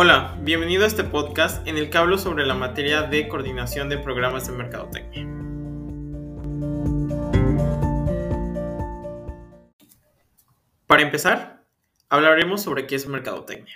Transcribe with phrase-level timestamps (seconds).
[0.00, 3.98] Hola, bienvenido a este podcast en el que hablo sobre la materia de coordinación de
[3.98, 5.26] programas de mercadotecnia.
[10.86, 11.64] Para empezar,
[12.08, 13.74] hablaremos sobre qué es mercadotecnia.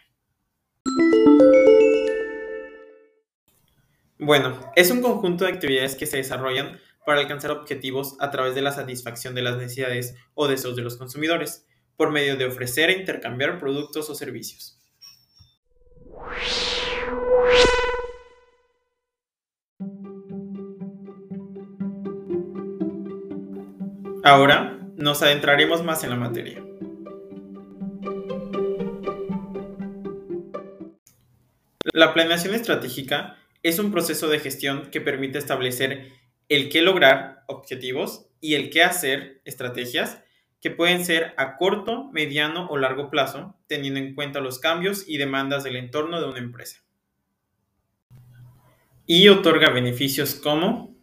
[4.21, 8.63] Bueno, es un conjunto de actividades que se desarrollan para alcanzar objetivos a través de
[8.63, 11.67] la satisfacción de las necesidades o deseos de los consumidores,
[11.97, 14.82] por medio de ofrecer e intercambiar productos o servicios.
[24.25, 26.63] Ahora nos adentraremos más en la materia.
[31.93, 36.13] La planeación estratégica es un proceso de gestión que permite establecer
[36.49, 40.23] el qué lograr, objetivos, y el qué hacer, estrategias,
[40.61, 45.19] que pueden ser a corto, mediano o largo plazo, teniendo en cuenta los cambios y
[45.19, 46.81] demandas del entorno de una empresa.
[49.05, 50.95] Y otorga beneficios como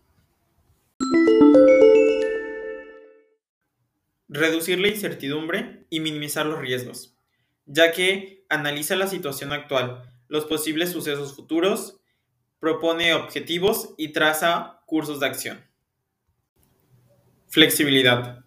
[4.40, 7.18] reducir la incertidumbre y minimizar los riesgos,
[7.66, 12.00] ya que analiza la situación actual, los posibles sucesos futuros,
[12.60, 15.66] propone objetivos y traza cursos de acción.
[17.48, 18.46] Flexibilidad.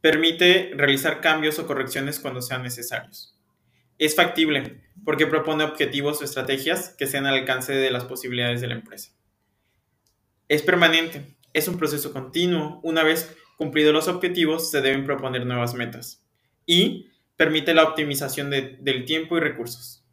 [0.00, 3.36] Permite realizar cambios o correcciones cuando sean necesarios.
[3.98, 8.68] Es factible porque propone objetivos o estrategias que sean al alcance de las posibilidades de
[8.68, 9.12] la empresa.
[10.46, 12.80] Es permanente, es un proceso continuo.
[12.82, 16.24] Una vez cumplidos los objetivos, se deben proponer nuevas metas.
[16.64, 20.04] Y permite la optimización del tiempo y recursos.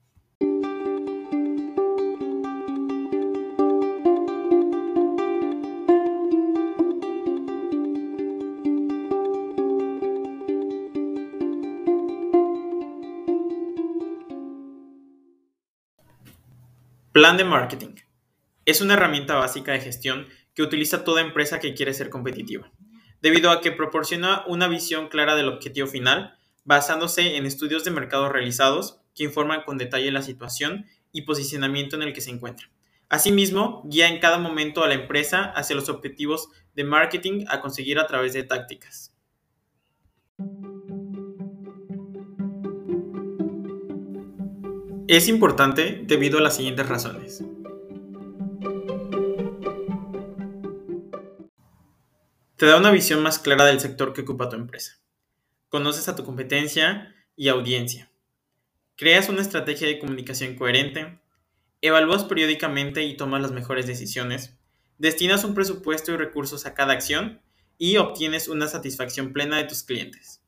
[17.12, 17.96] Plan de marketing.
[18.66, 22.72] Es una herramienta básica de gestión que utiliza toda empresa que quiere ser competitiva,
[23.26, 28.30] debido a que proporciona una visión clara del objetivo final, basándose en estudios de mercado
[28.30, 32.70] realizados que informan con detalle la situación y posicionamiento en el que se encuentra.
[33.10, 37.98] Asimismo, guía en cada momento a la empresa hacia los objetivos de marketing a conseguir
[37.98, 39.12] a través de tácticas.
[45.08, 47.44] Es importante debido a las siguientes razones.
[52.58, 54.94] Te da una visión más clara del sector que ocupa tu empresa.
[55.68, 58.10] Conoces a tu competencia y audiencia.
[58.96, 61.20] Creas una estrategia de comunicación coherente.
[61.82, 64.58] Evalúas periódicamente y tomas las mejores decisiones.
[64.98, 67.42] Destinas un presupuesto y recursos a cada acción
[67.78, 70.42] y obtienes una satisfacción plena de tus clientes.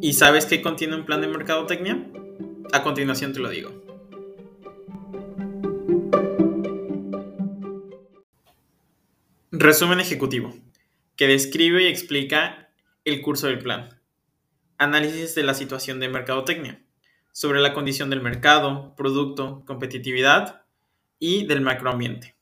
[0.00, 2.10] ¿Y sabes qué contiene un plan de mercadotecnia?
[2.72, 3.83] A continuación te lo digo.
[9.56, 10.54] Resumen ejecutivo,
[11.16, 12.70] que describe y explica
[13.04, 14.00] el curso del plan.
[14.78, 16.82] Análisis de la situación de mercadotecnia,
[17.32, 20.62] sobre la condición del mercado, producto, competitividad
[21.18, 22.34] y del macroambiente.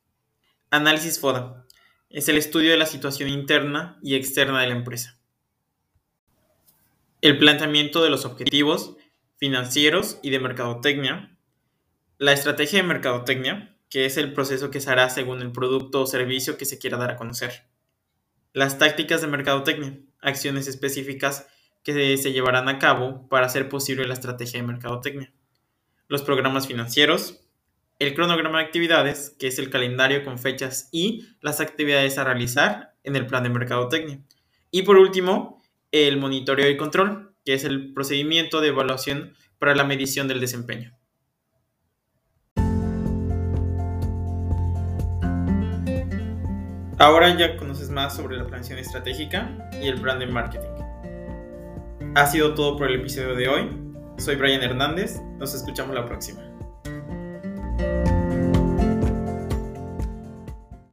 [0.71, 1.67] Análisis FODA,
[2.11, 5.19] es el estudio de la situación interna y externa de la empresa
[7.23, 8.97] el planteamiento de los objetivos
[9.37, 11.37] financieros y de mercadotecnia,
[12.19, 16.07] la estrategia de mercadotecnia, que es el proceso que se hará según el producto o
[16.07, 17.67] servicio que se quiera dar a conocer,
[18.55, 21.47] las tácticas de mercadotecnia, acciones específicas
[21.83, 25.35] que se llevarán a cabo para hacer posible la estrategia de mercadotecnia,
[26.09, 27.45] los programas financieros,
[27.99, 32.95] el cronograma de actividades, que es el calendario con fechas y las actividades a realizar
[33.05, 34.21] en el plan de mercadotecnia.
[34.71, 39.85] Y por último, el monitoreo y control, que es el procedimiento de evaluación para la
[39.85, 40.97] medición del desempeño.
[47.03, 49.51] Ahora ya conoces más sobre la planeación estratégica
[49.83, 50.69] y el brand marketing.
[52.15, 53.69] Ha sido todo por el episodio de hoy.
[54.19, 55.21] Soy Brian Hernández.
[55.37, 56.52] Nos escuchamos la próxima.